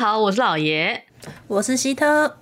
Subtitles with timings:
[0.00, 1.04] 好，我是老爷，
[1.46, 2.38] 我是希特，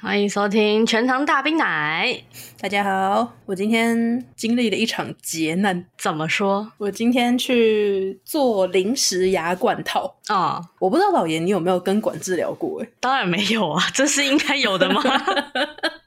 [0.00, 2.22] 欢迎收听全糖大冰奶。
[2.58, 5.84] 大家好，我今天经历了一场劫难。
[5.98, 6.72] 怎么说？
[6.78, 10.56] 我今天去做临时牙冠套啊！
[10.56, 12.82] 哦、我不知道老爷你有没有根管治疗过？
[12.82, 15.02] 哎，当然没有啊， 这是应该有的吗？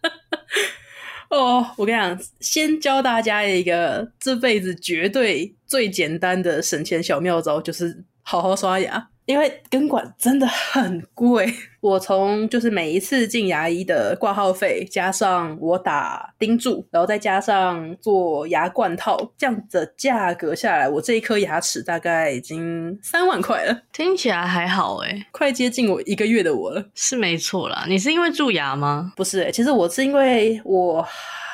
[1.30, 9.10] 哦，我跟你讲，先教大家一个这辈子绝对最简单的省钱小妙招，就是好好刷牙。
[9.26, 23.82] 因为根管真的很贵， 我从就是每一次进牙医的挂号费，加上我打钉柱，然后再加上做牙冠套，这样的价格下来，我这一颗牙齿大概已经三万块了。
[23.92, 26.86] 听起来还好诶，快接近我一个月的我了。
[26.94, 29.12] 是没错啦，你是因为蛀牙吗？
[29.16, 31.06] 不是诶，其实我是因为我。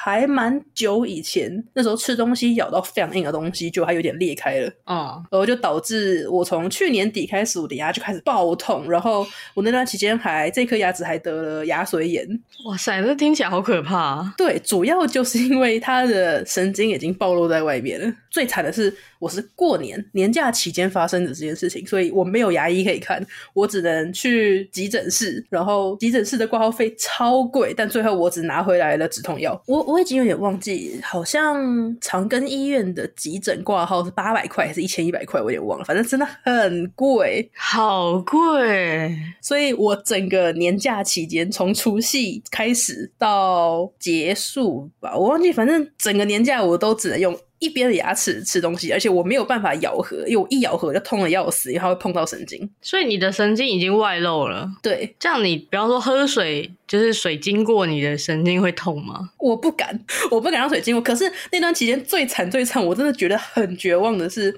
[0.03, 4.67] 还蛮久以前，那时候吃东西咬到非常硬的东西，就还有点裂开了。
[4.85, 8.89] 啊，然后就导致我从去年底开始，我的牙就开始爆痛。
[8.89, 12.27] 然后我那段期间还这颗牙齿还得了牙髓炎。
[12.65, 14.33] 哇塞，这听起来好可怕啊！
[14.35, 18.11] 对，主要就是因为它的神经已经暴露在外面了。
[18.31, 23.23] 最惨的是，我是过年年假期间发生的这件事情，所以我没有牙医可以看，
[23.53, 25.45] 我只能去急诊室。
[25.51, 29.61] 然后急诊室的挂号费超贵，但最后我只拿回来了止痛药。
[29.67, 29.90] 我。
[29.91, 35.85] 我已经有点忘记，好像长庚医院的急诊挂号是八百块还是一千一百块，我有点忘了。
[35.85, 39.15] 反正真的很贵，好贵。
[39.41, 47.37] 所以我整个年假期间，从除夕开始到结束吧，我忘记，反正整个年假我都只能用。
[47.61, 52.67] 一边的牙齿吃东西，而且我没有办法咬合，因为我一咬合就痛的要死，因为它会碰到神经。
[52.81, 54.67] 所以你的神经已经外露了。
[54.81, 59.29] 对，这样你比方说喝水，就是水经过你的神经会痛吗？
[59.37, 59.97] 我不敢，
[60.31, 61.01] 我不敢让水经过。
[61.01, 64.51] 可是那段期间最惨最惨，我真的觉得很绝望的是，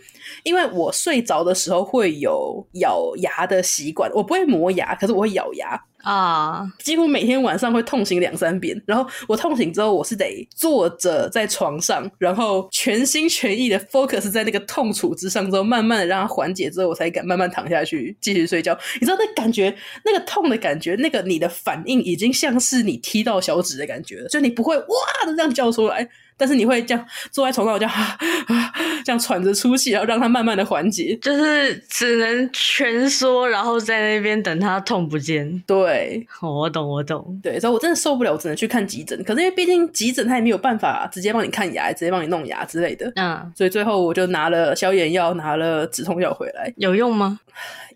[0.44, 5.80] 因为我睡着的时候会有咬牙的习惯，我不会磨牙，可是我会咬牙。
[6.04, 18.78] 啊，几乎每天晚上会痛醒两三遍，然后我痛醒之后，我是得坐着在床上，然后全心全意的 focus 在那个痛楚之上，之后慢慢的让它缓解之后，我才敢慢慢躺下去继续睡觉。
[19.00, 24.86] 你知道那感觉，那个痛的感觉，那个你的反应已经像是你踢到小指的感觉了，就你不会哇
[25.26, 26.10] 的这样叫出来。
[26.38, 28.18] 但是你会这样坐在床上，我就啊
[28.48, 28.74] 啊
[29.06, 35.62] 这样喘着粗气，然后让它慢慢的缓解，就是只能蜷缩，然后在那边等它痛不见。
[35.68, 37.40] 对，我懂，我懂。
[37.44, 39.22] 对，所以我真的受不了，我只能去看急诊。
[39.24, 43.12] 可是因为毕竟急诊他也没有办法直接帮你看牙，直接帮你弄牙之类的。
[43.16, 46.74] 嗯，所以最后我就拿了消炎药，拿了止痛药回来。
[46.78, 47.40] 有用吗？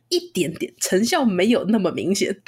[0.10, 2.36] 一点点，成效没有那么明显。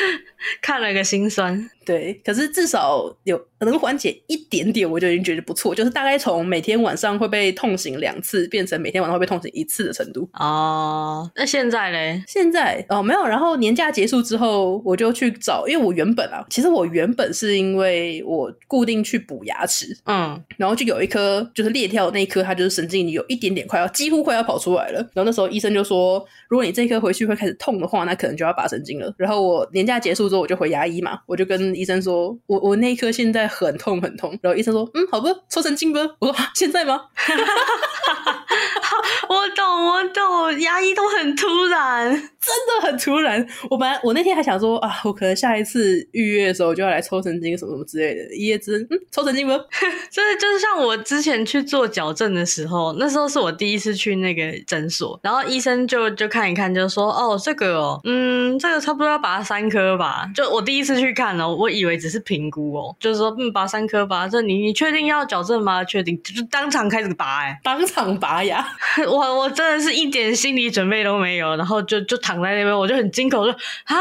[0.62, 5.74] 看了个心酸，对，可是至少有能缓解一点点，我就已经觉得不错。
[5.74, 10.28] 就是大概从每天晚上会被痛醒两次，变成每天晚上会被痛醒一次的程度。
[10.32, 12.22] 哦，那现在嘞？
[12.26, 13.26] 现在哦，没有。
[13.26, 24.98] 然后年假结束之后，我就去找，因为我原本啊，其实我原本是因为我固定去补牙齿，嗯，然后就有一颗就是裂掉的那一颗，它就是神经有一点点快要几乎快要跑出来了。
[25.12, 29.12] 然后那时候医生就说，如果你这一颗回去会开始痛的话，那可能就要拔神经了。
[29.18, 34.30] 然后我年假结束之后，我就回牙医嘛，我就跟医生说，我我那一颗现在很痛很痛。
[34.40, 36.00] 然后医生说，嗯，好吧，抽神经吧。
[36.20, 37.02] 我说现在吗？
[39.28, 43.46] 我懂，我懂，牙医都很突然，真的很突然。
[43.68, 48.34] 我本来我那天还想说啊，我可能下一次预约的时候就要来抽神经什么什么之类的。
[48.34, 49.54] 一夜之嗯，抽神经吗。
[50.10, 60.28] 就是就是像我之前去做矫正的时候，那时候是我第一次去那个诊所，然后医生就就看一看，就说哦，这个哦，嗯，这个差不多要拔三颗吧。
[60.34, 64.26] 就我第一次去看哦，我以为只是评估哦，就是说嗯，拔三颗吧。
[64.26, 65.84] 这你你确定要矫正吗？
[65.84, 68.66] 确定，就当场开始拔哎，当场拔牙。
[69.06, 73.52] 我我真的是一点心理准备都没有，然后就就躺在那边，我就很惊恐，说
[73.84, 73.96] 啊，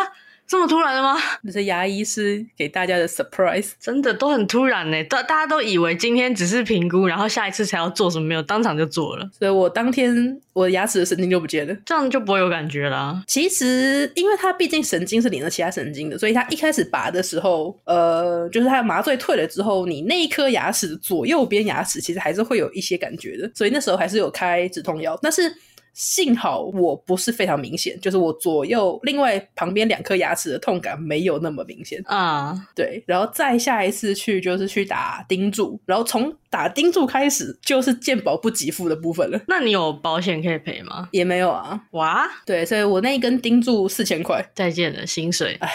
[0.50, 1.16] 这么突然的吗？
[1.44, 5.04] 那是牙医师给大家的 surprise，真的都很突然呢。
[5.04, 9.30] 大大家都以为今天只是评估，然后下一次才要做什么，没有当场就做了。
[9.38, 13.24] 所以我当天我的牙齿的神经就不见了，这样就不会有感觉啦。
[13.28, 25.54] 其实，因为它毕竟神经是连着其他神经的，所以它一开始拔的时候，呃，就是它麻醉退了之后，你那一颗牙齿的左右边牙齿其实还是会有一些感觉的，所以那时候还是有开止痛药，但是。
[25.94, 32.54] 幸好我不是非常明显，就是我左右另外旁边两颗牙齿的痛感没有那么明显啊。
[32.54, 32.76] Uh.
[32.76, 39.40] 对，然后再下一次去就是去打钉柱，然后从打钉柱开始就是健保不给付的部分了。
[39.48, 41.10] 那你有保险可以赔吗？
[41.12, 41.82] 也没有啊。
[41.92, 45.58] 哇，对，所以我那一根钉柱四千块，再见了薪水。
[45.60, 45.70] 哎。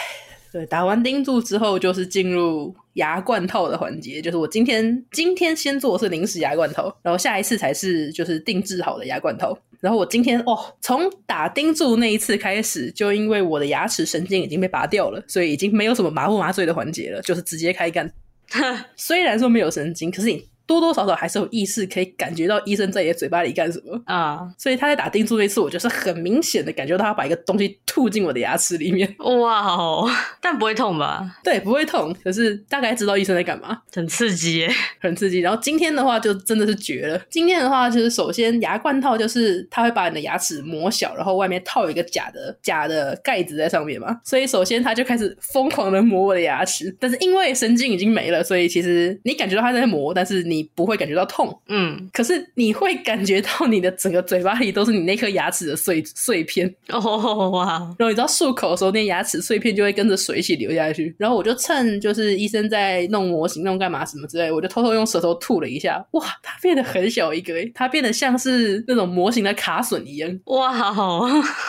[0.55, 9.53] 对，打完钉柱之后就是进入牙冠套的环节，就是我今天今天先做的是临时牙冠套，然后下一次才是就是定制好的牙冠套。
[9.81, 18.09] 然后我今天哦，从打钉柱那一次开始，就因为我的牙齿神经已经被拔掉了，所以已经没有什么麻不麻醉的环节了，就是直接开干。
[18.95, 20.47] 虽然说没有神经，可是你。
[20.65, 29.15] 多多少少还是有意识可以感觉到医生在你的嘴巴里干什么啊，uh, 所以他在打钉柱那次，我就是很明显的感觉到他把一个东西吐进我的牙齿里面。
[29.19, 30.09] 哇哦，
[30.41, 31.37] 但不会痛吧？
[31.43, 34.69] 对，不会痛，可是大概知道医生在干嘛，很刺激耶，
[34.99, 35.39] 很刺激。
[35.41, 37.21] 然后今天的话就真的是绝了。
[37.29, 46.95] 今天的话就是首先牙冠套就是他会把你的牙齿磨小，然后外面套一个假的假的盖子在上面嘛，所以首先他就开始疯狂的磨我的牙齿。
[46.99, 50.54] 但是因为神经已经没了，所以其实你感觉到他在磨，但是你。
[50.55, 57.65] 你不会感觉到痛，嗯，可是你会感觉到你的整个嘴巴里都是你那颗牙齿的碎碎片哦哇！
[57.99, 61.13] 然后你知道漱口的时候，那牙齿碎片就会跟着水一起流下去。
[61.17, 70.93] 然后我就趁就是医生在弄模型、弄干嘛什么之类，我就偷偷用舌头吐了一下，哇，它变得很小一个，它变得像是那种模型的卡榫一样，哇，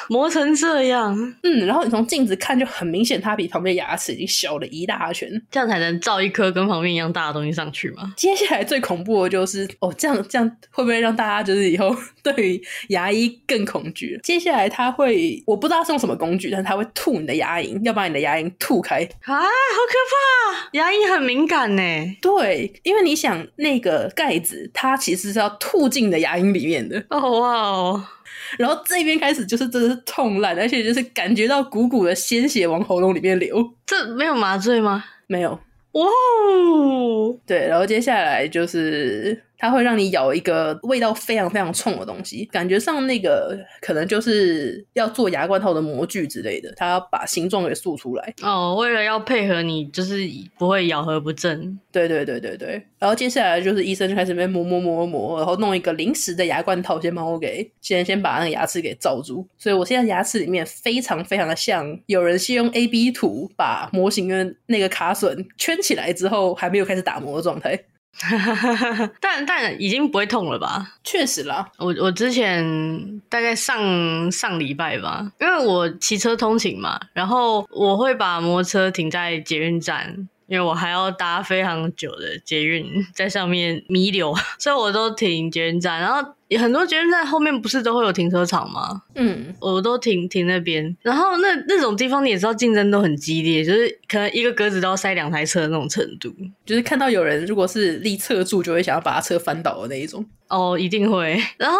[0.08, 8.12] 磨成这样，嗯，然后你从镜子看就很明显，它比旁边牙齿已经小了一大圈，这样才能造一颗跟旁边一样大的东西上去吗？
[8.16, 14.20] 接下来最最恐怖的就是哦，这样这样会不会让大家就是以后 对于牙医更恐惧？
[14.22, 20.68] 接下来他会，我不知道是用什么工具，但是他会吐你的牙龈，要把你的牙龈吐开啊，好可怕！
[20.72, 21.82] 牙龈很敏感呢。
[22.20, 27.02] 对，因为你想那个盖子，它其实是要吐进你的牙龈里面的。
[27.08, 28.04] 哦哇哦，
[28.58, 33.72] 然后这边开始就是真的是痛烂，而且就是感觉到鼓鼓的鲜血往喉咙里面流。
[33.86, 35.02] 这没有麻醉吗？
[35.26, 35.58] 没有。
[35.96, 39.45] 哇哦，对，然后接下来就是。
[39.58, 48.34] 它会让你咬一个味道非常非常冲的东西，感觉上那个可能就是要做牙冠套的模具之类的，它要把形状给塑出来。
[48.42, 50.20] 哦，为了要配合你，就是
[50.58, 51.78] 不会咬合不正。
[51.90, 52.82] 对对对对对。
[52.98, 59.46] 然后接下来就是医生就开始在磨磨磨磨，然后弄一个临时的牙冠套，先帮我给先先把那个牙齿给罩住。
[59.58, 67.78] 所以我现在牙齿里面非常非常的像有人先用 A B 图把模型跟那个卡榫圈起来之后，还没有开始打磨的状态。
[69.20, 70.94] 但但已经不会痛了吧？
[71.04, 80.28] 确实啦，我我之前大概上上礼拜吧，因为我骑车通勤嘛，然后我会把摩托车停在捷运站。
[80.48, 85.98] 因为我还要搭非常久的捷运，在上面弥留， 所以我都停捷运站。
[86.00, 89.02] 然后很多捷运站后面不是都会有停车场吗？
[89.16, 90.96] 嗯，我都停停那边。
[91.02, 96.32] 然后那那种地方你也知道，竞争都很激烈，就是可能一个格子都要塞两台车的那种程度。
[96.64, 100.24] 就是看到有人如果是立侧柱，就会想要把他车翻倒的那一种。
[100.48, 101.36] 哦，一定会。
[101.56, 101.78] 然后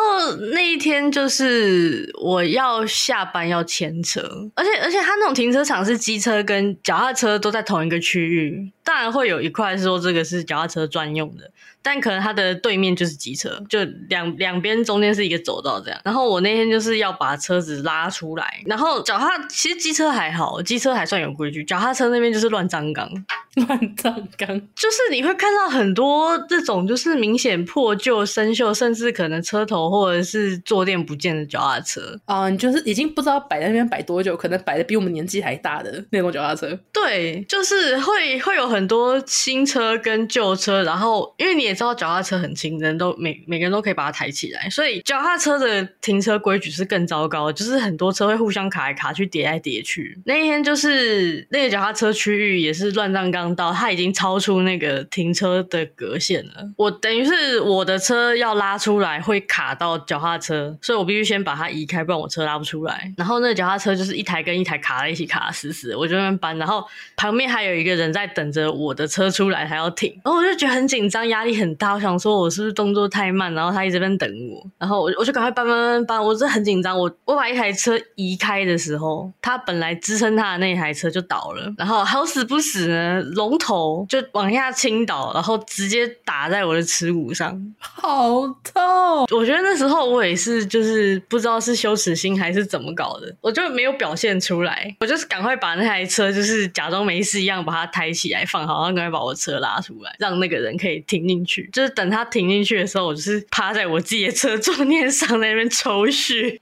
[0.52, 4.20] 那一天就是我要下班要牵车，
[4.56, 11.48] 而且而且他那种停车场是机车跟脚踏车都在同一个区域，当然会有一块是说这个是脚踏车专用的。
[11.86, 13.78] 但可能它的对面就是机车，就
[14.08, 16.00] 两两边中间是一个走道这样。
[16.04, 23.08] 然后我那天就是要把车子拉出来，然后脚踏其实机车还好，机车还算有规矩，脚踏车那边就是乱葬岗，
[23.68, 36.76] 乱葬岗就是你会看到很多这种就是明显破旧生锈，甚至可能车头或者是坐垫不见的脚踏车啊，你就是已经不知道摆在那边摆多久，可能摆的比我们年纪还大的那种脚踏车。
[36.92, 41.75] 对，就是会会有很多新车跟旧车，然后因为你也。
[41.76, 50.18] 知道脚踏车很轻，人都每每个人都可以把它抬起来，所以脚踏车的停车规矩是更糟糕，就是很多车会互相卡来卡去，叠来叠去。
[50.24, 56.72] 那一天就是那个脚踏车区域也是乱葬岗道，它已经超出那个停车的格线了。
[56.76, 63.12] 我等于是我的车要拉出来会卡到脚踏车，所以我必须先把它移开，不然我车拉不出来。
[63.16, 66.56] 然后那个脚踏车就是一台跟一台卡在一起，卡死死，我就那边搬。
[66.56, 66.82] 然后
[67.16, 71.65] 旁边还有一个人在等着我的车出来，还要停，然后我就觉得很紧张，压力很。
[71.66, 73.52] 很大，我想说，我是不是动作太慢？
[73.52, 76.96] 然后他一直在等我，然后我我就赶快搬搬搬搬，我真的很紧张。
[76.96, 89.26] 我我把一台车移开的时候，他本来支撑他的那台车就倒了，然后好死不死呢，龙头就往下倾倒，然后直接打在我的耻骨上， 好痛！
[89.36, 101.55] 我觉得那时候我也是，就是不知道是羞耻心还是怎么搞的，我就没有表现出来，我就是赶快把那台车就是假装没事一样把它抬起来放好，然后赶快把我车拉出来，让那个人可以停进去。
[101.72, 106.60] 就是等他停进去的时候，我就是趴在我自己的车座面上，那边抽血，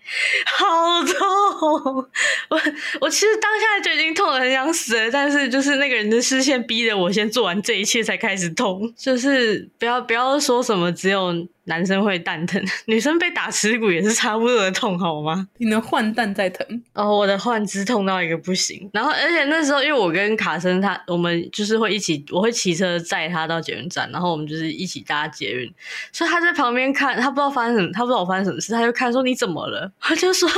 [0.59, 2.07] 好痛！
[2.51, 2.61] 我
[3.01, 11.47] 我其实当下就已经痛得很想死了，但是就是那个人的视线逼着我先做完这一切才开始痛，就是不要不要说什么只有。
[11.65, 15.49] 男生会蛋疼， 女生被打耻骨也是差不多的痛，好吗？
[15.59, 18.89] 你能换蛋再疼哦，我的换肢痛到一个不行。
[18.93, 25.73] 然后，而且那时候因为我跟卡森他，我们就是会一起，我会骑车载他到捷运站，然后我们就是一起搭捷运，
[26.13, 29.91] 所以他在旁边看，他不知道发生什么，他不知道我发生什么事，他就看说你怎么了？
[30.01, 30.49] 他就说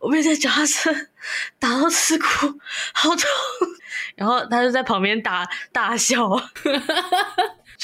[0.00, 0.92] 我被这脚踏车
[1.58, 2.26] 打到耻骨，
[2.92, 3.20] 好痛。
[4.16, 6.30] 然后他就在旁边大大笑。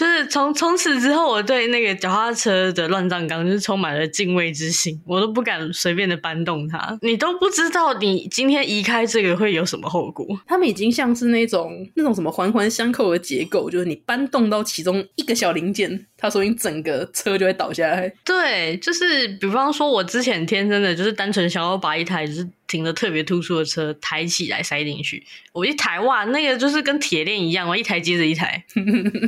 [0.01, 6.99] 就是从从此之后，我对那个脚踏车的乱葬岗就是充满了敬畏之心，我都不敢随便的搬动它。
[7.03, 10.27] 你都不知道你今天移开这个会有什么后果。
[10.47, 18.13] 他们已经像是那种那种什么环环相扣的结构，就是你搬动到其中一个小零件，它说你整个车就会倒下来。
[18.25, 22.47] 对，就是比方说，我之前天真的就是单纯想要把一台就是。
[22.71, 28.65] 停的特别突出的车抬起来塞进去，我一抬哇，那个就是跟铁链一样，我一台接着一台。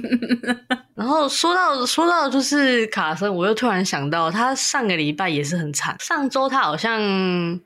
[1.03, 5.97] 然后说到说到就是卡森，我又突然想到，他上个礼拜也是很惨。
[5.99, 7.01] 上周他好像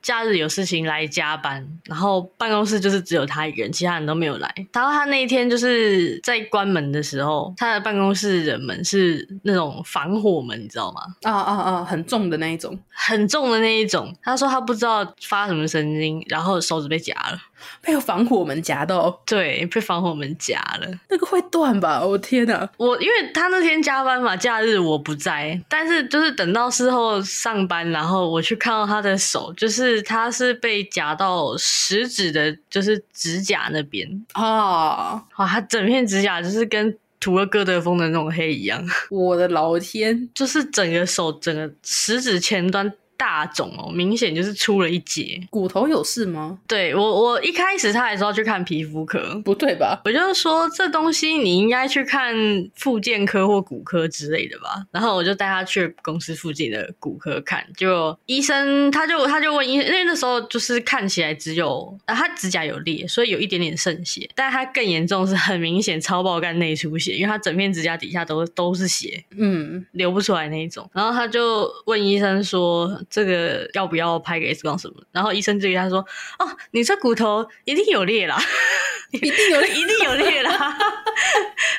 [0.01, 4.51] 假日有事情来加班，然后办公室就是只有他一个人，其他人都没有来。
[4.73, 11.03] 然后他那一天就是在关门的时候，他的办公室的门是那种防火门，你知道吗？
[11.25, 14.17] 啊啊啊，很重的那一种，很重的那一种。
[14.23, 17.39] 他说他不知道发什么神经，然后手指被夹了。
[17.81, 22.05] 被防火门夹到，对，被防火门夹了，那个会断吧？
[22.05, 22.69] 我天哪！
[22.77, 35.15] 我因为他那天加班嘛，假日我不在，但是就是等到事后上班，然后我去看到他的手，就是他是被夹到食指的，就是指甲那边啊！
[35.37, 38.85] 哇，他整片指甲就是跟涂了哥德风的那种黑一样。
[39.11, 42.93] 我的老天，就是整个手，整个食指前端。
[43.17, 45.41] 大肿哦，明显就是出了一截。
[45.51, 46.59] 骨头有事吗？
[46.67, 50.01] 对，我，我一开始他还说要去看皮肤科，不对吧？
[50.05, 52.35] 我就说这东西你应该去看
[52.75, 54.85] 复健科或骨科之类的吧。
[54.91, 70.89] 然后我就带他去公司附近的骨科看，就医生他就他就问医生，因为那时候就是看起来只有啊，他指甲有裂，所以有一点点渗血，但他更严重是很明显超爆干内出血，因为他整片指甲底下都都是血，嗯，流不出来那一种。
[70.93, 73.01] 然后他就问医生说。
[73.11, 74.95] 这个要不要拍个 X 光什么？
[75.13, 75.99] 然后医生就跟他说
[76.39, 78.39] ：“哦，你这骨头一定有裂啦，
[79.13, 80.51] 一定有裂， 一定有裂啦。”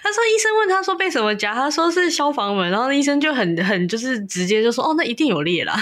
[0.03, 1.53] 他说：“医生问他说被什么夹？
[1.53, 5.75] 他说是消防门。”然后医生就很很就是直接就说：“哦，那一定有裂啦。”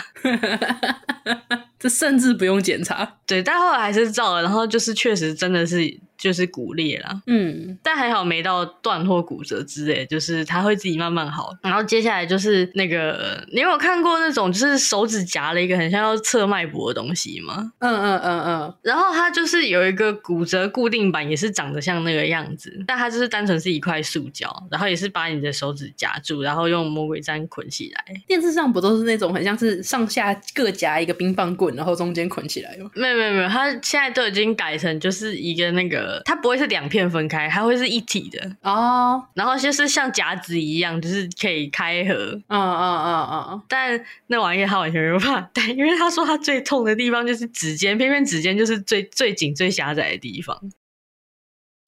[1.78, 4.42] 这甚至不用检查，对，但后来还是照了。
[4.42, 5.98] 然后就是确实真的是。
[6.26, 11.52] 就是骨裂啦，嗯，但还好没到断或骨折之类，就是它会自己慢慢好。
[11.62, 17.72] 然后接下来就是那个，你有看过那种就是手指夹了一个很像要测脉搏的东西吗？
[17.78, 18.76] 嗯嗯嗯嗯。
[18.82, 28.04] 然后它就是有一个骨折固定板，也是长得像那个样子，但它就是单纯是一块塑胶，然后也是把你的手指夹住，然后用魔鬼毡捆起来。
[28.26, 32.90] 电视上不都是那种很像是上下各夹一个冰棒棍，然后中间捆起来吗？
[32.96, 36.15] 没有没有没有，它现在都已经改成就是一个那个。
[36.24, 39.14] 它不会是两片分开，它会是一体的哦。
[39.14, 39.24] Oh.
[39.34, 42.14] 然后就是像夹子一样，就是可以开合。
[42.48, 43.62] 嗯嗯嗯嗯。
[43.68, 50.60] 但那玩意他完全没有办法戴，因为他说他最痛的地方就是指尖，偏偏指尖就是最最紧、最狭窄的地方。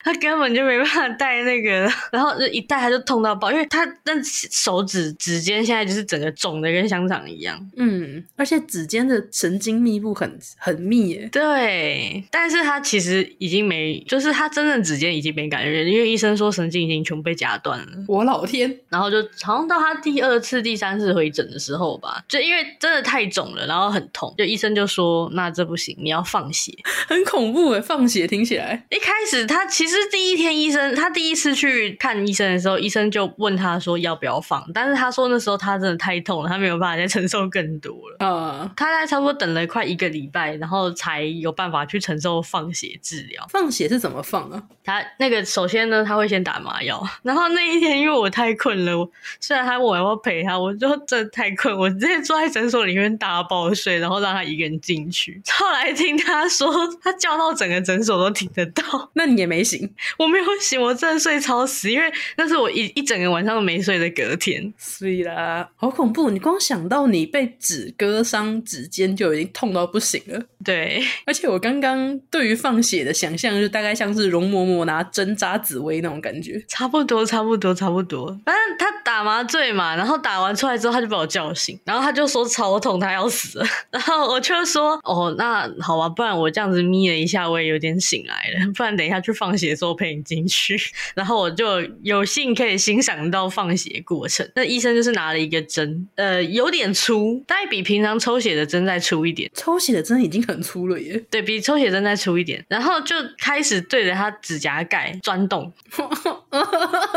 [0.07, 1.69] 他根本就没办法戴那个，
[2.13, 7.59] 然后一戴他就痛到爆，因为他那手指指尖现在就是整个肿的跟香肠一样。
[7.75, 11.27] 嗯，而且指尖的神经密布很很密耶。
[11.29, 17.87] 对，但是他其实已经没，就是他真正指尖已经没感觉，因为医生说神经已经全部被夹断了。
[18.07, 18.73] 我老天！
[18.87, 26.71] 然后就好像到他第二次、第三次回诊的时候吧，就因为真的太肿了，然后很痛，就医生就说：“那这不行，你要放血。
[27.09, 28.85] ”很恐怖诶，放血听起来。
[28.89, 29.96] 一开始他其实。
[30.01, 38.17] 是第一天，医生他第一次去看医生的时候，医生就问他说要不要放，但是他说那时候他真的太痛了，他没有办法再承受更多了。
[38.23, 43.45] 嗯，他在差不多等了快一个礼拜，然后才有办法去承受放血治疗。
[43.49, 44.63] 放血是怎么放啊？
[44.83, 55.41] 他那个首先呢，他会先打麻药， 然后那一天因为我太困了，虽然他问我要不要陪他，我就真的太困，我直接坐在诊所里面大爆睡，然后让他一个人进去。
[55.49, 59.86] 后来听他说，他叫到整个诊所都听得到，那你也没醒。
[60.17, 64.73] 我没有醒，我真的睡超死，因为那是我一一整个晚上都没睡的隔天。
[64.77, 66.29] 睡啦，好恐怖！
[66.29, 70.41] 你光想到你被纸割伤指尖就已经痛到不行了。
[70.63, 78.27] 对， 而且我刚刚对于放血的想象，就大概像是容嬷嬷拿针扎紫薇那种感觉，差不多，差不多，差不多。
[78.45, 83.65] 反正他打麻醉嘛，然后打完出来之后，他就把我叫醒，然后他就说超痛，他要死了。
[83.91, 88.71] 然后我就说，哦，那好吧，不然我这样子眯了一下，我也有点醒来了。
[88.75, 90.77] 不然等一下去放血的时候陪你进去。
[91.15, 94.49] 然后我就有幸可以欣赏到放血过程。
[94.55, 99.49] 那医生就是拿了一个针，呃，有点粗，大概比平常抽血的针再粗一点。
[99.53, 102.63] 抽血的针已经很粗了耶，对，比抽血针再粗一点。
[102.67, 105.71] 然后就开始对着他指甲盖钻洞，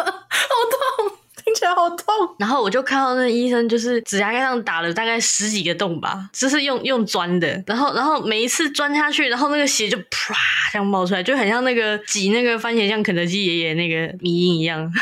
[1.61, 2.07] 起来好痛，
[2.39, 10.35] 然后我就看到那医生就是指甲盖上打了大概十几个洞吧，就是用用钻的，然后然后每一次钻下去，然后那个血就啪
[10.73, 14.91] 这样冒出来，就很像那个挤那个番茄酱肯德基爷爷那个迷音一样。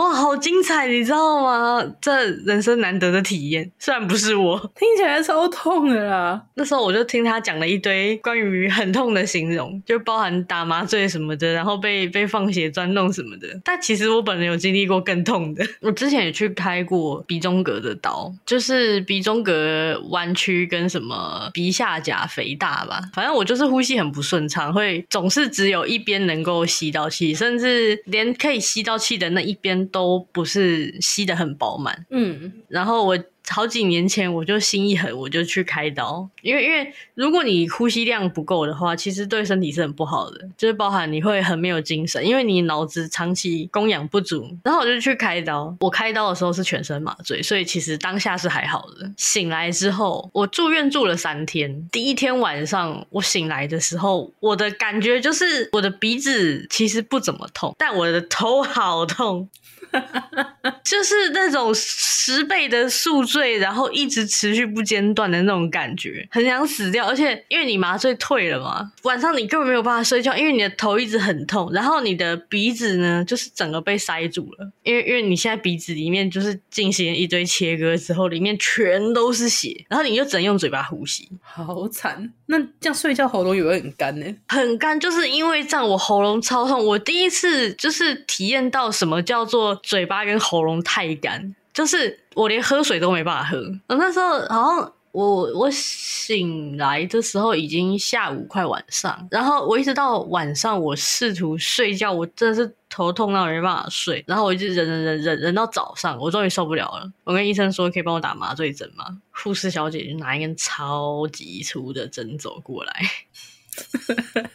[0.00, 1.84] 哇，好精彩，你知道吗？
[2.00, 6.42] 这人生难得的体验，虽然不是我，听起来超痛的啦。
[6.54, 13.46] 那时候我就听他讲了一堆关于很痛的形容，就包含打麻醉什么的，然后被被放血钻弄什么的。
[13.62, 23.02] 但其实我本人有经历过更痛的， 我之前也去开过鼻中隔的刀，就是鼻中隔弯曲跟什么鼻下甲肥大吧。
[23.12, 29.89] 反正我就是呼吸很不顺畅，会总是只有一边能够吸到气，甚至连可以吸到气的那一边。
[29.90, 33.18] 都不是吸的很饱满，嗯，然后我。
[33.48, 44.46] 好几年前我就心一狠，我就去开刀，因为因为如果你呼吸量不够的话，其实对身体是很不好的，就是包含你会很没有精神，因为你脑子长期供氧不足。
[44.62, 49.10] 然后我就去开刀，我开刀的时候是全身麻醉，所以其实当下是还好的。
[49.16, 59.48] 醒来之后，我住院住了三天，第一天晚上我醒来的时候，我的感觉就是我的鼻子其实不怎么痛，但我的头好痛，
[60.84, 63.58] 就是那种十倍的宿醉。
[63.58, 67.06] 然后一直持续不间断的那种感觉，很想死掉。
[67.06, 74.72] 而且因为你麻醉退了嘛，晚上你根本没有办法睡觉，因为你的头一直很痛，然后你的鼻子呢，就是整个被塞住了。
[74.82, 82.32] 因为因为你现在鼻子里面就是进行一堆切割之后，里面全都是血，然后你就只能用嘴巴呼吸，好惨。
[82.50, 84.26] 那这样睡觉喉咙也会很干呢？
[84.48, 86.84] 很干，就是因为这样我喉咙超痛。
[86.84, 91.54] 我第一次就是体验到什么叫做嘴巴跟喉咙太干。
[91.72, 109.04] 就是我连喝水都没办法喝，我那时候好像我我醒来的时候已经下午快晚上，然后我一直到晚上我试图睡觉，我真的是头痛到没办法睡，然后我一直忍忍忍忍忍到早上，我终于受不了了，我跟医生说可以帮我打麻醉针吗？
[109.30, 113.02] 护士小姐就拿一根超级粗的针走过来，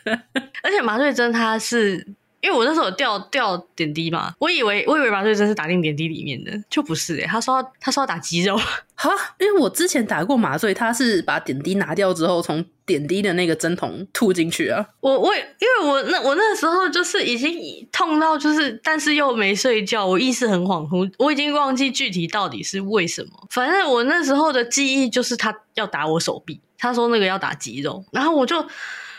[0.63, 2.15] 而且麻醉针它是。
[2.45, 8.55] 因为我那时候有吊吊点滴嘛，我以为我以为麻醉针是打进点滴里面的，就不是诶、欸、他说他说要打肌肉
[8.93, 14.85] 哈，因为我之前打过麻醉，他是把点滴拿掉之后，从点滴的那个针筒吐进去啊。
[14.99, 23.29] 我我因为我那我那时候就是已经痛到就是，但是又没睡觉，我意识很恍惚，我已经忘记具体到底是为什么。
[23.49, 28.63] 反正我那时候的记忆就是他要打我手臂，他说那个要打肌肉，然后我就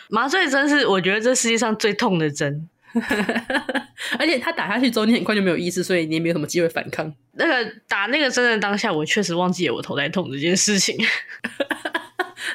[0.09, 2.69] 麻醉针是我觉得这世界上最痛的针。
[4.19, 7.13] 而且他打下去之后，你很快就没有意识，所以你也没有什么机会反抗。
[7.33, 10.97] 那个打那个真的当下，我确实忘记了我头在痛这件事情。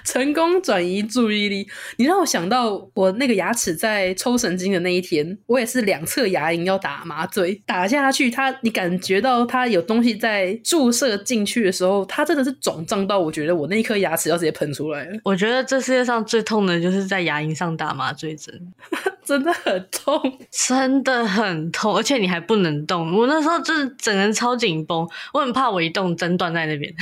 [0.03, 15.19] 成功转移注意力，你让我想到我那个牙齿在抽神经的那一天，我也是两侧牙龈要打麻醉，打下去，它你感觉到它有东西在注射进去的时候，它真的是肿胀到我觉得我那一颗牙齿要直接喷出来了。
[15.23, 18.73] 我觉得这世界上最痛的就是在牙龈上打麻醉针，
[19.23, 23.15] 真的很痛，真的很痛，而且你还不能动。
[23.17, 26.93] 我那时候就是整个人超紧绷，我很怕我一动针断在那边。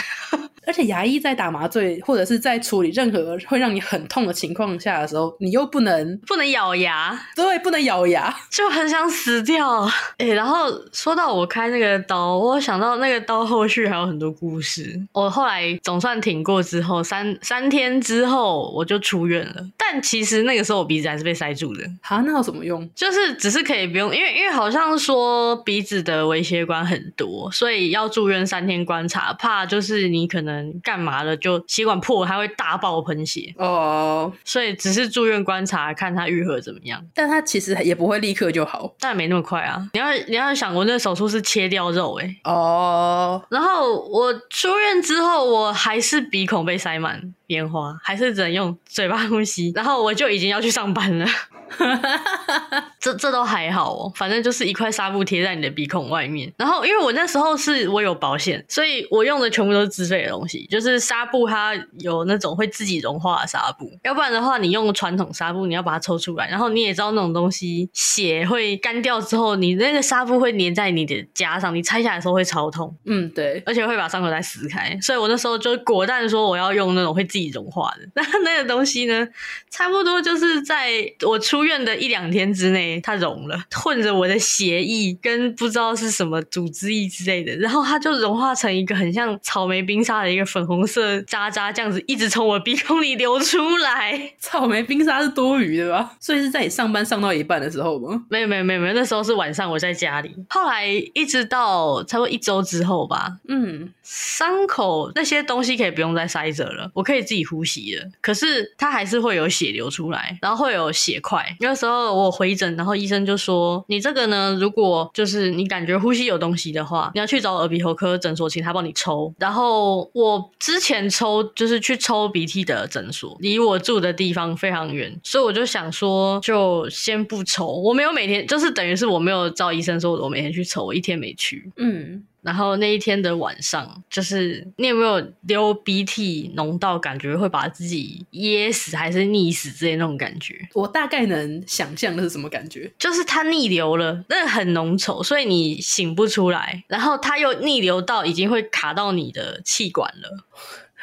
[0.70, 9.84] 而且牙医在打麻醉或者是在处理任何会让你很痛的情况下的时候，你又不能不能咬牙，对，不能咬牙，就很想死掉。
[10.20, 15.02] 哎、欸，然后说到我开那个刀，我想到那个刀后续还有很多故事。
[15.12, 19.68] 我后来总算挺过之后，三三天之后我就出院了。
[19.76, 21.84] 但其实那个时候我鼻子还是被塞住的。
[22.02, 22.88] 啊，那有什么用？
[22.94, 30.59] 就是只是可以不用，因为因为好像说鼻子的微血管很多，所以要住院三天观察，怕就是你可能。
[30.84, 31.36] 干嘛了？
[31.38, 34.24] 就血管破，还会大爆喷血哦。
[34.26, 34.34] Oh.
[34.44, 37.04] 所以只是住院观察，看他愈合怎么样。
[37.14, 39.90] 但他其实也不会立刻就好，但没那么快啊。
[39.94, 42.36] 你要你要想，我那个手术是切掉肉哎。
[42.44, 43.42] 哦。
[43.44, 43.54] Oh.
[43.54, 47.34] 然后我出院之后，我还是鼻孔被塞满。
[47.50, 49.72] 棉花，还是只能用嘴巴呼吸。
[49.76, 51.26] 然后我就已经要去上班了。
[53.00, 56.52] 这这都还好哦，反正就是一块纱布贴在你的鼻孔外面。
[56.58, 72.94] 然后因为我那时候是我有保险，所以我用的全部都是自费的东西，就是纱布它有那种会自己融化的纱布，要不然的话你用传统纱布，你要把它抽出来，然后你也知道那种东西血会干掉之后，你那个纱布会粘在你的痂上，你拆下来的时候会超痛。
[73.06, 74.98] 嗯，对，而且会把伤口再撕开。
[75.02, 78.08] 所以我那时候就果断说我要用那种会自己融化的。
[78.16, 79.28] 那那个东西呢，
[79.70, 80.90] 差不多就是在
[81.26, 94.34] 我出院的一两天之内，它融了，混着我的血液跟不知道是什么组织液之类的，然后它就融化成一个很像草莓冰沙的一个粉红色渣渣，这样子一直从我鼻孔里流出来。
[94.40, 96.16] 草莓冰沙是多余的吧？
[96.20, 98.26] 所以是在你上班上到一半的时候吗？
[98.30, 100.34] 没有没有没有没有，那时候是晚上我在家里。
[100.50, 108.04] 后来一直到差不多一周之后吧，嗯，伤口那些东西可以不用再塞着了，我可以自己呼吸了。
[108.22, 111.46] 可是它还是会有血流出来，然后会有血块。
[111.60, 127.68] 那时候我回诊，然后医生就说：“你这个呢，如果就是你感觉呼吸有东西的话，你要去找耳鼻喉科诊所，请他帮你抽。”然后我之前抽就是去抽鼻涕的诊所，离我住的地方非常远，所以我就想说，就先不抽。
[127.68, 131.72] 我没有每天，就是等于是我没有照医生说，我每天去抽，我一天没去。
[131.78, 132.24] 嗯。
[132.42, 140.56] 然后那一天的晚上，就是你有没有流鼻涕浓到感觉会把自己噎死还是溺死之类那种感觉？
[140.74, 150.46] 我大概能想象的是什么感觉，就是它逆流了，那很浓稠，所以你醒不出来，然后它又逆流到已经会卡到你的气管了。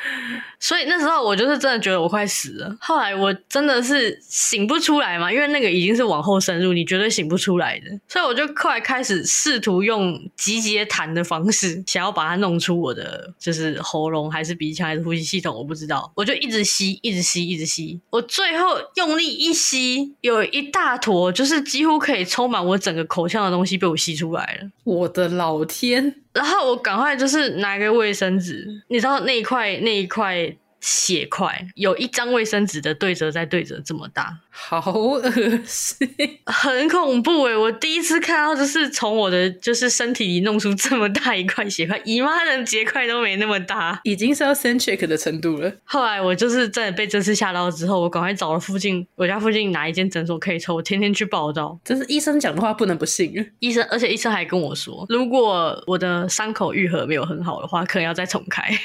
[0.58, 2.76] 所以那时候我就是真的觉得我快死了。
[2.80, 7.86] 后来我真的是醒不出来嘛，因为那个已经是往后深入，你绝对醒不出来的。
[8.08, 16.10] 所以我就后来开始试图用集结痰的方式，想要把它弄出我的就是喉咙还是鼻腔还是呼吸系统，我不知道。
[16.16, 18.00] 我就一直吸，一直吸，一直吸。
[18.10, 24.70] 我最后用力一吸，有一大坨就是几乎可以充满我整个口腔的东西被我吸出来了。
[24.84, 26.14] 我的老天！
[26.36, 34.38] 然后我赶快就是拿个卫生纸，你知道那一块那一块血块，有一张卫生纸的对折再对折这么大。
[34.50, 35.22] 好恶
[35.66, 36.08] 心，
[36.46, 45.70] 很恐怖诶，我第一次看到就是从我的就是身体里弄出这么大一块血块，姨妈的结块都没那么大，已经是要 send check 的程度了。
[45.84, 51.78] 后来我就是真的被这次吓到之后，我赶快找了附近我家附近哪一间诊所可以抽，我天天去报道。
[51.84, 58.70] 就是医生讲的话不能不信，医生，而且医生还跟我说，如果我的伤口愈合没有很好的话，可能要再重开。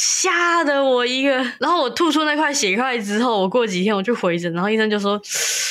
[0.00, 5.20] 吓得我一个，然后我吐出那块血块之后，我过几天我就回诊，然后医生就说：“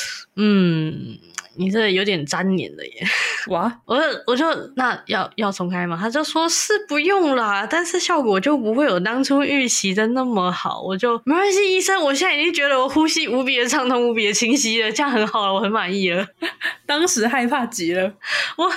[0.35, 1.17] 嗯，
[1.55, 3.07] 你这有点粘黏了耶。”
[3.47, 3.79] 哇！
[3.85, 5.97] 我就我就那要要重开吗？
[5.97, 10.81] 他就说是不用啦，但是效果就不会有当初预期的那么好。
[10.81, 16.27] 我就没关系，医生，我现在已经觉得我呼吸无比的畅通，无比的清晰了，这样很好了，我很满意了。
[16.85, 18.11] 当时害怕极了，
[18.57, 18.69] 我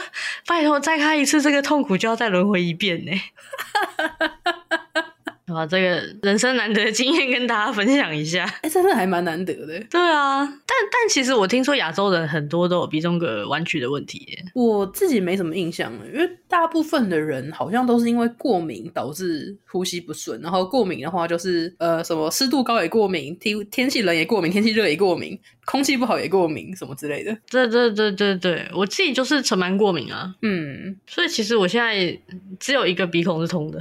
[0.46, 3.10] 拜托再开一次，这个痛苦就要再轮回一遍呢。
[5.54, 9.78] 啊，这个人生难得的经验跟大家分享一下， 哎、欸，真的还蛮难得的。
[9.90, 27.36] 对啊，但但其实我听说亚洲人很多都有鼻中隔弯曲的问题，我自己没什么印象，因为大部分的人好像都是因为过敏导致呼吸不顺，然后过敏的话就是呃什么湿度高也过敏，天天气冷也过敏，天气热也过敏，空气不好也过敏，什么之类的。
[27.50, 32.18] 对对对对对，我自己就是尘螨过敏啊，嗯，所以其实我现在
[32.58, 33.80] 只有一个鼻孔是通的，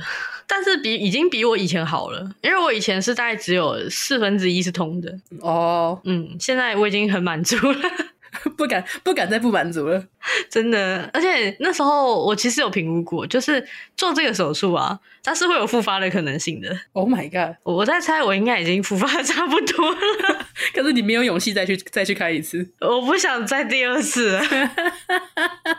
[0.51, 7.79] 但是比已经比我以前好了，因为我以前是大概只有四分之一是通的哦，嗯，现在我已经很满足了，
[8.57, 10.03] 不敢不敢再不满足了，
[10.49, 13.63] 真的，而且那时候我其实有评估过，就是
[13.95, 16.75] 做这个手术啊，它是会有复发的可能性的。
[16.93, 24.41] Oh my god，我在猜我应该已经复发的差不多了，可是你没有勇气再去再去开一次，我不想再第二次了。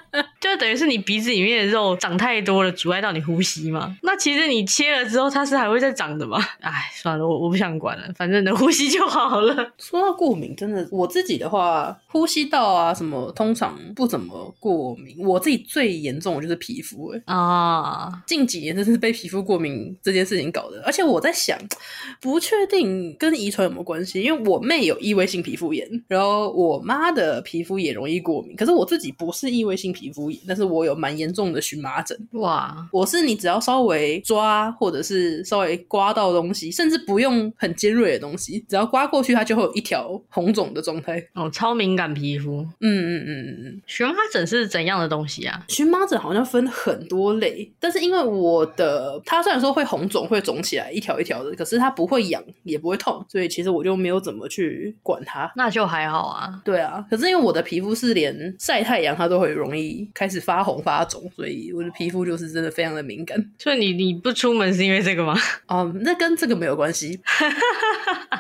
[0.51, 3.97] 就等于是你鼻子里面的肉长太多了，阻碍到你呼吸嘛。
[4.03, 6.39] 那其实你切了之后，它是还会再长的嘛？
[6.61, 9.73] 哎，算了，我我不想管了，反正能呼吸就好了。
[9.79, 15.17] 说到过敏，真的，我自己的话，呼吸道啊什么，通常不怎么过敏。
[15.19, 20.81] 我自己最严重的就是皮肤，哎啊，近几年真是被皮肤过敏这件事情搞的。
[20.85, 21.59] 而且我在想，
[22.21, 32.19] 不确定跟遗传有没有关系，因为我妹有异位性皮肤炎，然后我妈的皮肤也容易过敏，可是我自己不是异位性皮肤敷衍，但是我有蛮严重的荨麻疹。
[32.33, 41.23] 哇，我是你只要稍微抓或者是稍微刮到东西，甚至不用很尖锐的东西，只要刮过去，它就会有一条红肿的状态。
[41.35, 42.67] 哦，超敏感皮肤。
[42.81, 45.65] 嗯嗯嗯嗯嗯，荨麻疹是怎样的东西啊？
[45.69, 55.51] 荨麻疹好像分很多类，但是因为我的它虽然说会红肿，会肿起来一条一条的，可是它不会痒，也不会痛，所以其实我就没有怎么去管它。
[55.57, 56.61] 那就还好啊。
[56.65, 63.37] 对啊，可是因为我的皮肤是连晒太阳它都会容易开始发红发肿，所以我的皮肤就是真的非常的敏感。
[63.59, 65.37] 所以你你不出门是因为这个吗？
[65.67, 67.19] 哦，那跟这个没有关系。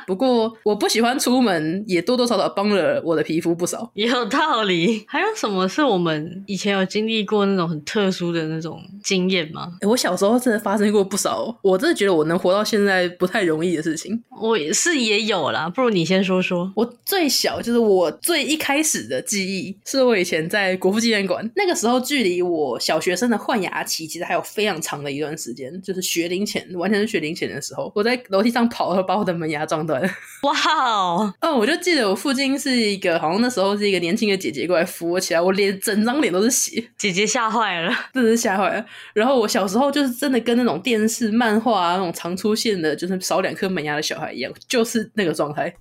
[0.07, 3.91] 不过我不喜欢出门，也多多少少帮了我的皮肤不少。
[3.95, 5.05] 有道理。
[5.07, 9.73] 还有什么是我们以前有经历过那种很特殊的那种经验吗？
[9.83, 14.23] 我小时候真的发生过不少，我真的觉得我能活到现在不太容易的事情。
[14.41, 16.71] 我也是也有啦，不如你先说说。
[16.75, 30.03] 我最小就是我最一开始的记忆，是我以前在国父纪念馆，那个时候距离我小学生的换牙期其实还有非常长的一段时间，就是学龄前，完全是学龄前的时候，我在楼梯上跑，把我的门牙撞断。
[30.43, 31.35] 哇哦！
[31.41, 38.85] 嗯，我就记得我附近是一个，好像那时候是一个年轻的姐姐过来扶我起来，我脸整张脸都是血，姐姐吓坏了，真的是吓坏了。
[39.15, 45.75] 然后我小时候就是真的跟那种电视、漫画啊那种常出现的，就是少两颗门牙的小孩一样，就是那个状态。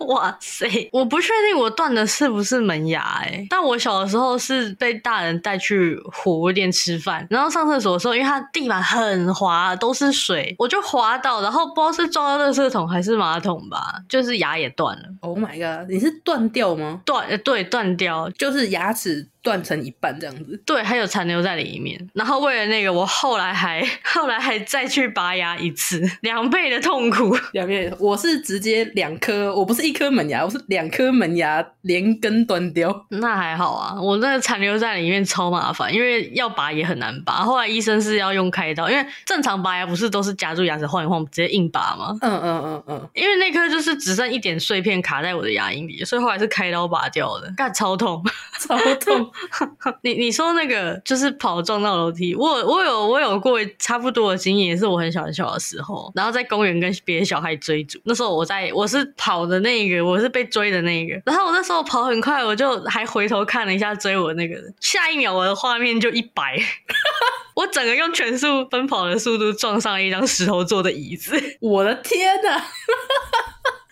[0.06, 0.88] 哇塞！
[0.92, 15.04] 我不确定我断的是不是门牙哎、欸，但我小的时候是被大人带去火锅店吃饭，然后上厕所的时候，因为它地板很滑，都是水，我就滑倒，然后不知道是撞到垃圾桶还是马桶吧，就是牙也断了。
[15.20, 15.90] Oh my god！
[15.90, 17.00] 你是断掉吗？
[17.04, 19.28] 断，对，断掉，就是牙齿。
[19.44, 22.10] 断成一半这样子，对，还有残留在里面。
[22.14, 27.36] 然后为了那个，我后来还后来还再去拔牙一次，两倍的痛苦。
[27.52, 33.04] 两倍，我是直接两颗，我不是一颗门牙，我是两颗门牙连根断掉。
[33.10, 37.34] 那还好啊，我那个残留在里面超麻烦，因为要拔也很难拔。
[37.44, 42.16] 后来医生是要用开刀，因为正常拔牙不是都是夹住牙齿晃一晃，直接硬拔吗？
[42.22, 43.08] 嗯嗯嗯嗯。
[43.12, 48.24] 因为那颗就是只剩一点碎片卡在我的牙龈里，所以后来是开刀拔掉的，干超痛，
[48.58, 49.30] 超痛。
[50.02, 66.58] 你你说那个就是跑撞到楼梯，我我有我有过差不多的经验，也是我很小很小的时候，然后在公园跟别的小孩追逐，那时候我在我是跑的那一个，我是被追的那一个，然后我那时候跑很快，我就还回头看了一下追我那个人，下一秒我的画面就一白，
[67.56, 72.62] 我整个用全速奔跑的速度撞上了一张石头做的椅子，我的天呐！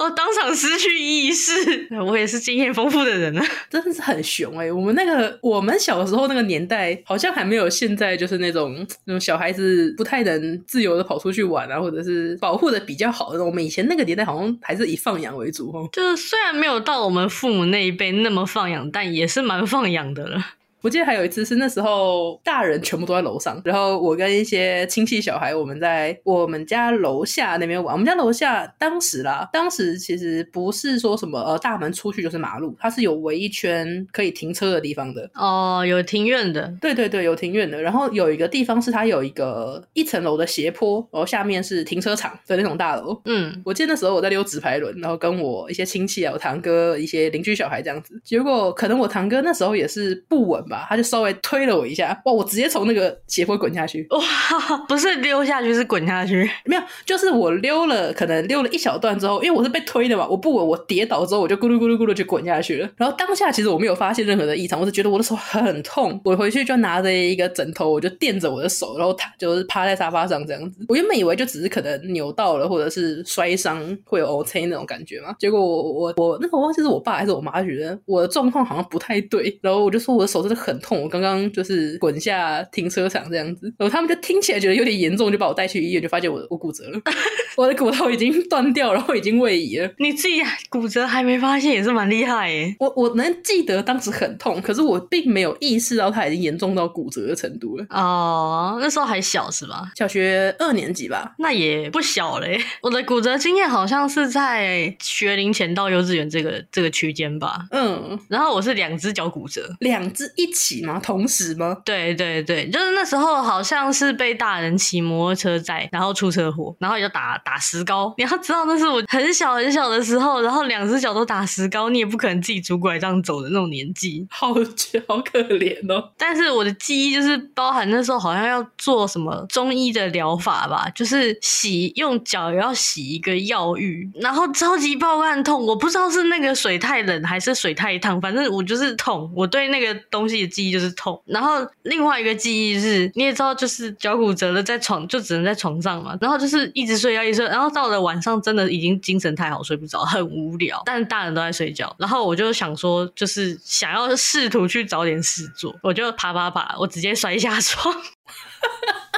[0.03, 1.53] 我当场失去意识，
[2.05, 4.73] 我也是经验丰富的人啊，真的是很熊哎、欸！
[4.73, 13.45] 我们那个我们小时候那个年代，好像还没有现在就是那种那种小孩子不太能自由的跑出去玩啊，或者是保护的比较好的。
[13.45, 20.45] 我们以前那个年代好像还是以放养为主哦，就是虽然没有到我们父母那一辈那么放养，但也是蛮放养的了。
[20.83, 27.93] 我记得还有一次是那时候大人全部都在楼上，然后我跟一些亲戚小孩，我们在我们家楼下那边玩。
[27.95, 35.31] 我们家楼下当时啦，当时其实不是说什么呃大门出去就是马路，它是有围一圈可以停车的地方的。
[35.35, 36.75] 哦，有庭院的。
[36.81, 37.81] 对对对，有庭院的。
[37.81, 43.21] 然后有一个地方是它有一个一层楼的斜坡，然后下面是停车场的那种大楼。
[43.27, 48.21] 嗯，我记得那时候我在溜直排轮，然后跟我一些亲戚啊，我堂哥、一些邻居小孩这样子。
[48.25, 50.63] 结果可能我堂哥那时候也是不稳。
[50.89, 52.33] 他就稍微推了我一下，哇！
[52.33, 54.77] 我直接从那个斜坡滚下去，哇！
[54.89, 56.51] 不是溜下去，是滚下去。
[56.65, 62.89] 没有，就是我溜了，可能溜了一小段之后，因为我是被推的嘛，我不稳，我跌倒之后，我就咕噜咕噜咕噜就滚下去了。
[62.97, 66.21] 然后当下其实我没有发现任何的异常，我是觉得我的手很痛。
[66.25, 70.85] 我回去就拿着一个枕头，我就垫着我的手，然后他就是趴在沙发上这样子。
[70.89, 75.35] 我原本以为就只是可能扭到了，或者是摔伤会有 OK 那种感觉嘛。
[75.39, 81.03] 结果我我我那个我忘记是我爸还是我妈觉得我的状况好像不太对，然后我就说我的手真的很痛。
[81.03, 87.01] 我刚刚就是滚下停车场这样子，然后他们就听起来觉得有点严重，就把我带去医院，就发现我 我骨折了，
[87.57, 89.91] 我的骨头已经断掉，然后已经位移了。
[89.99, 92.75] 你自己骨折还没发现，也是蛮厉害耶。
[92.79, 97.87] 我我能记得当时很痛，可是我并没有意识到它已经严重到骨折的程度了。
[97.91, 99.91] 哦，那时候还小是吧？
[99.97, 101.35] 小学二年级吧？
[101.39, 102.61] 那也不小嘞。
[102.83, 107.67] 我的骨折经验好像是在学龄前到幼稚园这个这个区间吧。
[107.71, 111.01] 嗯，然后我是两只脚骨折，两只一起吗？
[111.03, 111.77] 同时吗？
[111.85, 118.15] 对对对，就是那时候好像是被大人骑摩托车载，然后出车祸，然后也就打打石膏。
[118.19, 126.11] 你要知道那是我很小很小的时候，然后两只脚都打石膏，你也不可能自己拄拐杖走的那种年纪， 好绝，好可怜哦。
[126.19, 140.42] 但是我的记忆就是包含那时候好像要做什么中医的疗法吧，就是洗用脚要洗一个药浴，然后超级爆汗痛，我不知道是那个水太冷还是水太烫，反正我就是痛，我对那个东西。
[140.43, 141.21] 的记忆就是痛。
[141.27, 146.17] 然后另外一个记忆是，你也知道，就是脚骨折了，在床就只能在床上嘛。
[146.21, 147.47] 然后就是一直睡觉，一直睡。
[147.47, 150.83] 然后到了晚上，真的已经精神太好，睡不着，很无聊。
[150.85, 157.95] 但是大人都在睡觉，然后我就想说，就是想要试图去找点事做，我就爬爬爬，我直接摔下床。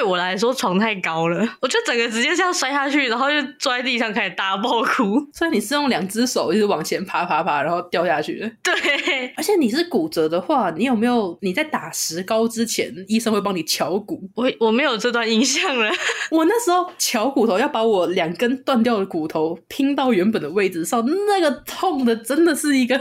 [0.00, 5.20] 对我来说，床太高了， 我就整个直接这样摔下去，然后就坐在地上开始大爆哭。
[5.34, 8.50] 所以你是用两只手一直往前爬爬爬，然后掉下去的。
[8.62, 14.22] 对，而且你是骨折的话，你有没有你在打石膏之前，医生会帮你敲骨？
[14.36, 15.90] 我我没有这段印象了。
[16.32, 22.98] 我那时候敲骨头要把我两根断掉的骨头拼到原本的位置上，那个痛的真的是一个，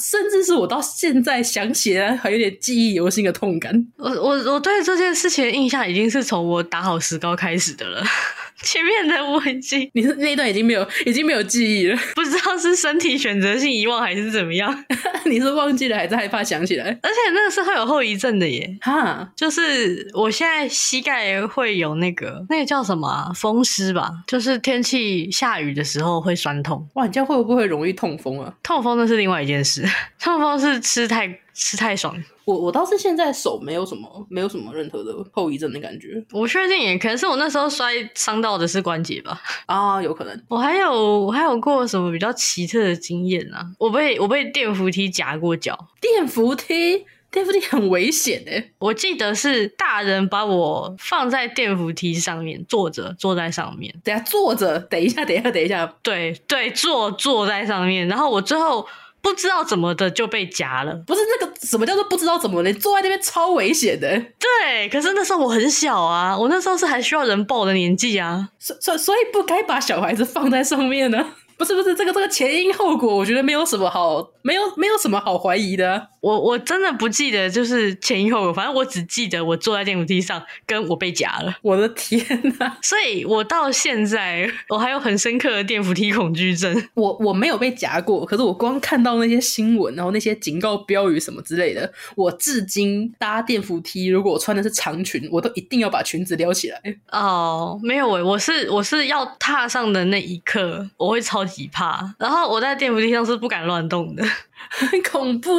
[0.00, 3.84] 甚至是我到现在想起来还有点记忆犹新的痛感。
[3.96, 5.55] 我我我对这件事情。
[5.56, 8.04] 印象已经是从我打好石膏开始的了，
[8.62, 14.84] 前面的我已经，你是那一段已经没有，已经没有记忆了， 不知道是身体选择性遗忘还是怎么样。
[15.24, 16.86] 你是忘记了还是害怕想起来？
[17.02, 23.32] 而且那个是会有后遗症的耶，哈，就是我现在膝盖会有那个那个叫什么啊？
[23.34, 26.86] 风湿吧，就是天气下雨的时候会酸痛。
[26.94, 28.54] 哇，你这样会不会容易痛风啊？
[28.62, 29.84] 痛风那是另外一件事，
[30.20, 32.22] 痛风是吃太吃太爽。
[32.46, 36.24] 我我倒是现在手没有什么，没有什么任何的后遗症的感觉。
[36.30, 39.42] 我确定也可能是我那时候摔伤到的是关节吧？
[39.66, 40.44] 啊，有可能。
[40.48, 40.92] 我还有
[41.26, 43.66] 我还有过什么比较奇特的经验啊？
[43.80, 45.76] 我被我被电扶梯夹过脚。
[46.00, 48.70] 电扶梯，电扶梯很危险诶。
[48.78, 53.92] 我记得是大人把我放在电扶梯上面坐着，坐在上面。
[54.04, 55.92] 等下坐着，等一下，等一下，等一下。
[56.00, 58.86] 对对，坐坐在上面，然后我最后。
[59.20, 64.08] 不知道怎么的就被夹了，不是那个什么叫做不知道怎么的，坐在那边超危险的。
[64.38, 71.26] 对，可是那时候我很小啊，我那时候是还需要人抱的年纪啊，所所所以不该把小孩子放在上面呢。
[71.58, 76.10] 不是不是，这个这个前因后果，我觉得没有什么好，没有没有什么好怀疑的。
[76.20, 81.54] 我我真的不记得就是前因后果，反正我只记得我坐在电扶梯上，跟我被夹了。
[81.62, 82.20] 我的天
[82.58, 82.78] 哪！
[82.82, 86.82] 所以我到现在我还有很深刻的电扶梯恐惧症。
[86.94, 96.80] 我我没有被夹过，可是我光看到那些新闻，然后那些警告标语什么之类的，我至今搭电扶梯，如果我穿的是长裙，我都一定要把裙子撩起来。
[97.12, 101.46] 哦，没有我，我是我是要踏上的那一刻，我会超。
[101.46, 104.24] 级怕，然后我在电扶梯上是不敢乱动的，
[104.68, 105.50] 很 恐怖。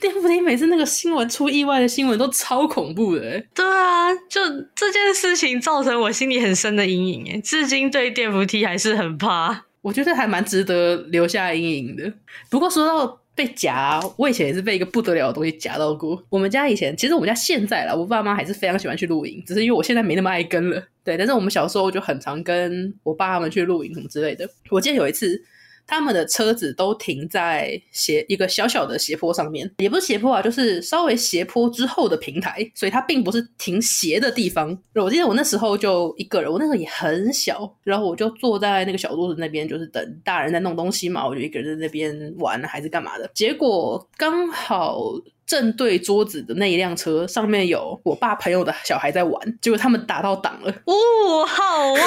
[0.00, 3.22] 电扶梯每次那个新闻出意外的新闻都超恐怖的。
[3.54, 4.40] 对啊，就
[4.74, 9.64] 这件事情造成我心里很深的阴影诶，至今对电扶梯还是很怕。
[9.82, 12.12] 我觉得还蛮值得留下阴影的。
[12.50, 16.20] 不过说到被夹，我以前也是被一个不得了的东西夹到过。
[16.28, 20.82] 我们家以前，其实我们家现在啦，我爸妈还是非常喜欢去露营，只是因为我现在没那么爱跟了。
[21.04, 24.48] 对，但是我们小时候就很常跟我爸他们去露营什么之类的。
[24.70, 25.40] 我记得有一次。
[25.86, 34.76] 他们的车子都停在斜一个小小的斜坡上面，也不是斜坡啊，就是稍微斜坡之后的平台，所以它并不是停斜的地方。
[34.94, 43.30] 我记得我那时候就一个人，我那时候也很小，然后我就坐在那个小桌子那边，就是等大人在弄东西嘛，我就一个人在那边玩还是干嘛的。
[43.34, 45.00] 结果刚好。
[45.46, 50.70] 正对桌子的那一辆车上面有我爸朋友的小孩在玩，结果他们打到档了。
[50.84, 52.00] 哦，好哇！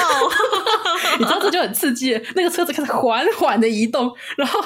[1.18, 4.62] 你知道这就很刺激，那个车子开始缓缓的移动，然后。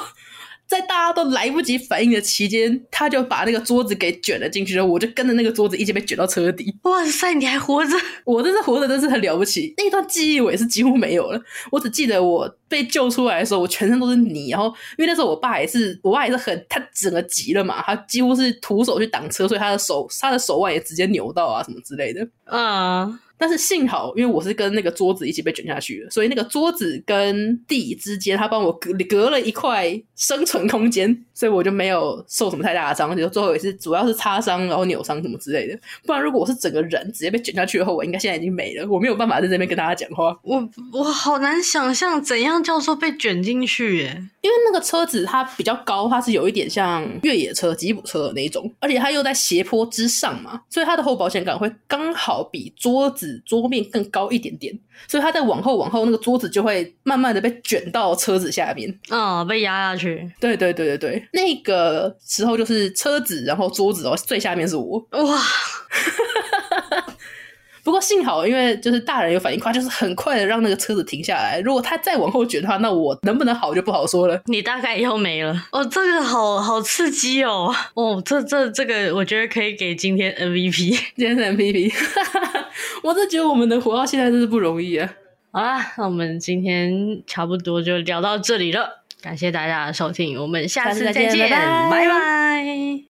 [0.66, 6.74] 在大家都来不及反应的期间，他就把那个桌子给卷了进去，然后我就跟着那个桌子一起被卷到车底。
[6.82, 7.96] 哇塞，你还活着！
[8.24, 9.72] 我真是活着，真是很了不起。
[9.76, 14.50] 那段记忆我也是几乎没有了，我只记得我被救出来的时候，我全身都是泥。
[14.50, 22.26] 然后因为那时候我爸也是，我爸也是很，他整个急了嘛，他几乎是徒手去挡车，所以他的手，他的手腕也直接扭到啊什么之类的。
[22.46, 23.18] 嗯。
[23.44, 35.78] 但是幸好，因为我是跟那个桌子一起被卷下去的，所以那个桌子跟地之间，他帮我隔隔了一块生存空间，所以我就没有受什么太大的伤，就最后也是主要是擦伤，然后扭伤什么之类的。
[36.06, 40.34] 不然如果我是整个人直接被卷下去的话，我应该现在已经没了，我没有办法在这边跟大家讲话。
[40.42, 53.33] 我我好难想象怎样叫做被卷进去耶，因为那个车子它比较高，它是有一点像越野车、吉普车的那种，而且它又在斜坡之上嘛，所以它的后保险杆会刚好比桌子。
[53.44, 60.30] 桌面更高一点点，所以他在往后往后，那个桌子就会慢慢的被卷到车子下面，嗯，被压下去。
[60.40, 65.40] 对对对对对，那个时候就是车子，然后桌子哦，最下面是我，哇。
[67.84, 71.60] 不过幸好，因为就是大人有反应快，就是很快的让那个车子停下来。
[71.60, 74.40] 如果他再往后卷的话，那我能不能好就不好说了。
[74.46, 81.92] 你大概以后没了哦，这个好好刺激哦，哦，这这这个我觉得可以给今天 MVP，今天是 MVP，
[83.04, 85.08] 我都觉得我们能活到现在真是不容易啊。
[85.52, 89.02] 好啦，那我们今天差不多就聊到这里了。
[89.20, 91.58] 感谢大家的收听，我们下次再见再见，拜
[91.90, 93.00] 拜拜拜